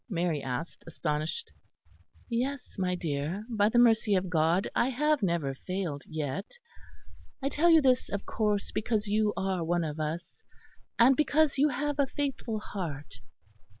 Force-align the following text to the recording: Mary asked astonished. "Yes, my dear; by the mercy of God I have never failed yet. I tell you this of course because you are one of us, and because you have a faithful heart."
Mary 0.09 0.41
asked 0.41 0.83
astonished. 0.87 1.51
"Yes, 2.27 2.75
my 2.79 2.95
dear; 2.95 3.45
by 3.47 3.69
the 3.69 3.77
mercy 3.77 4.15
of 4.15 4.31
God 4.31 4.67
I 4.73 4.89
have 4.89 5.21
never 5.21 5.53
failed 5.53 6.01
yet. 6.07 6.57
I 7.43 7.49
tell 7.49 7.69
you 7.69 7.83
this 7.83 8.09
of 8.09 8.25
course 8.25 8.71
because 8.71 9.05
you 9.05 9.31
are 9.37 9.63
one 9.63 9.83
of 9.83 9.99
us, 9.99 10.41
and 10.97 11.15
because 11.15 11.59
you 11.59 11.69
have 11.69 11.99
a 11.99 12.07
faithful 12.07 12.57
heart." 12.57 13.17